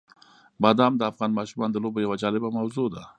بادام 0.61 0.93
د 0.97 1.01
افغان 1.11 1.31
ماشومانو 1.39 1.73
د 1.73 1.77
لوبو 1.83 2.03
یوه 2.05 2.15
جالبه 2.21 2.49
موضوع 2.57 2.87
ده. 2.95 3.03